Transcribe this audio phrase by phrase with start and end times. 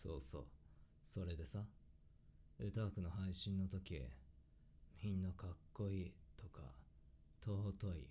[0.00, 0.44] そうそう。
[1.08, 1.64] それでさ
[2.60, 4.00] 歌枠の配信の時
[5.02, 6.60] みんなかっこいいとか
[7.40, 8.06] 尊い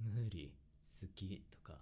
[0.00, 0.54] 無理
[1.00, 1.78] 好きとか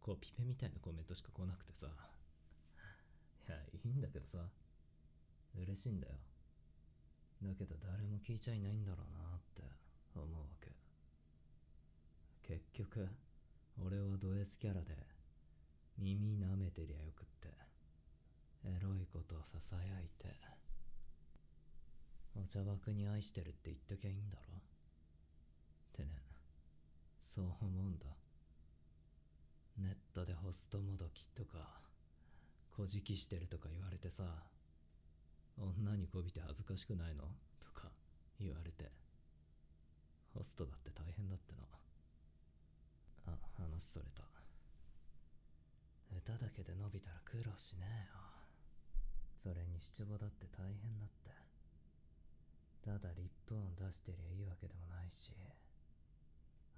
[0.00, 4.38] コピペみたいなコメントしか来なくてさいやいいんだけどさ
[5.56, 6.14] 嬉しいんだよ。
[7.42, 9.62] だけど誰も聞いちゃいないんだろうなって
[10.16, 10.72] 思うわけ。
[12.42, 13.08] 結局
[13.80, 14.96] 俺はド S キャラで
[15.96, 17.67] 耳舐めてりゃよくって。
[18.64, 20.34] エロいことをささやいて
[22.36, 24.58] お茶枠に愛してるって言っときゃいいんだろ？
[24.58, 24.60] っ
[25.96, 26.10] てね。
[27.22, 28.06] そう思うんだ。
[29.78, 31.80] ネットでホストもどきとか
[32.76, 34.24] こじきしてるとか言われてさ
[35.56, 37.24] 女にこびて恥ずかしくないの？
[37.60, 37.88] とか
[38.40, 38.90] 言われて
[40.34, 41.64] ホストだって大変だってな
[43.32, 44.22] あ話それた。
[46.16, 48.37] 歌だけで伸びたら苦労しねえよ。
[49.38, 51.30] それに七五だって大変だって。
[52.82, 55.30] ただリップ音出してりゃいいわけでもないし。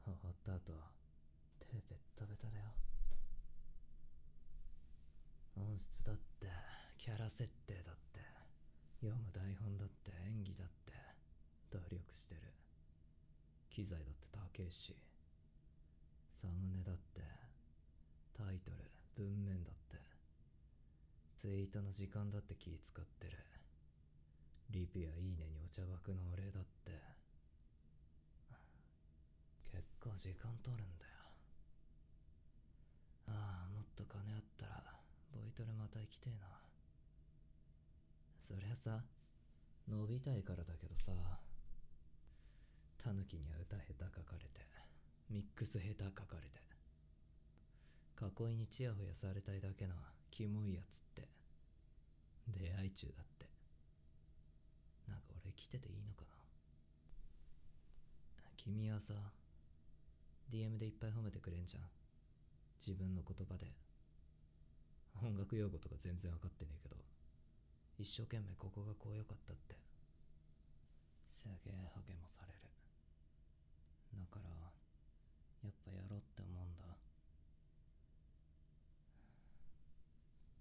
[0.05, 0.77] 終わった後
[1.59, 2.69] 手ベッタベタだよ。
[5.57, 6.49] 音質だって
[6.99, 8.21] キャラ設定だって
[9.01, 10.93] 読む台本だって演技だって
[11.73, 12.43] 努力してる。
[13.71, 14.95] 機材だって高えし。
[16.37, 17.21] サムネだって
[18.37, 18.85] タイトル
[19.17, 20.00] 文面だって
[21.41, 23.33] ツイートの時間だって気使ってる。
[24.69, 26.93] リプやいいねにお茶枠のお礼だって。
[29.73, 31.33] 結構時間取るんだよ。
[33.29, 35.01] ああもっと金あったら
[35.33, 36.47] ボイトレまた行きてえな。
[38.47, 39.01] そりゃさ
[39.89, 41.13] 伸びたいからだけどさ
[43.03, 44.61] タヌキには歌下手書かれて
[45.31, 46.80] ミックス下手書かれて。
[48.21, 49.95] 囲いにチヤホヤされたいだけの
[50.31, 51.29] キモいやつって。
[52.49, 53.47] 出会い中だって。
[55.09, 56.35] なんか俺来てていいのかな。
[58.57, 59.15] 君はさ
[60.53, 61.83] DM でいっぱい褒めてくれんじゃん。
[62.79, 63.73] 自分の言葉で。
[65.23, 66.97] 音楽用語とか全然分かってねえけど。
[67.99, 69.77] 一生懸命ここがこうよかったって。
[71.31, 71.73] すげえ
[72.09, 72.61] 励まされる。
[74.13, 74.51] だから
[75.63, 76.85] やっぱやろうって思うんだ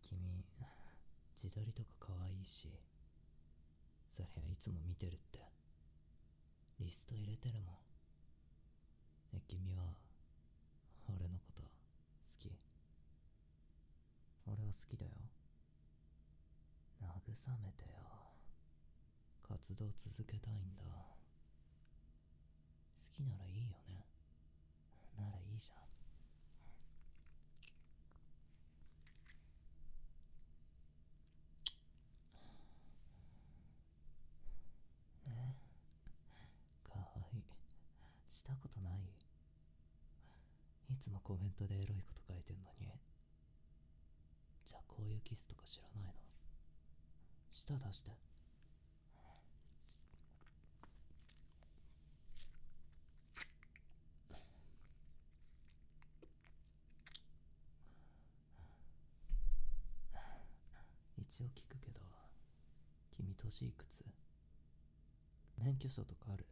[0.01, 0.19] 君
[1.41, 2.67] 自撮りとか可愛いし
[4.11, 5.39] そりゃいつも見てるって。
[6.79, 7.75] リスト入れてるもん。
[9.33, 9.83] え君は
[11.07, 11.67] 俺のこと好
[12.37, 12.51] き。
[14.47, 15.11] 俺は好きだよ。
[17.01, 17.07] 慰
[17.63, 17.95] めてよ。
[19.47, 20.83] 活動続けたいんだ。
[22.99, 24.03] 好きならいいよね
[25.17, 25.79] ならいいじゃん
[35.27, 35.53] え
[36.83, 37.43] かわいい
[38.39, 39.01] したことない？
[40.93, 42.87] いつもコメントでエロいこと書いてんのに。
[44.65, 46.13] じゃあこういうキスとか知らないの？
[47.51, 48.11] 舌出して。
[61.17, 61.99] 一応聞くけど
[63.17, 64.05] 君年いくつ？
[65.57, 66.45] 免許証とかある？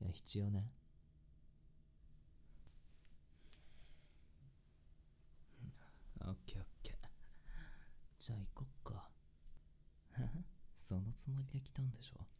[0.00, 0.70] いや必要ね。
[6.22, 6.94] オッケーオッケー。
[8.18, 9.08] じゃあ行こっか。
[10.74, 12.39] そのつもりで来たんでしょ？